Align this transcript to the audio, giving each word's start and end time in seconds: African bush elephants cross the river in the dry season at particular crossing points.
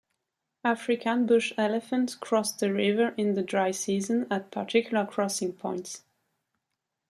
African 0.65 1.27
bush 1.27 1.53
elephants 1.59 2.15
cross 2.15 2.51
the 2.53 2.73
river 2.73 3.13
in 3.17 3.35
the 3.35 3.43
dry 3.43 3.69
season 3.69 4.25
at 4.31 4.49
particular 4.49 5.05
crossing 5.05 5.53
points. 5.53 6.01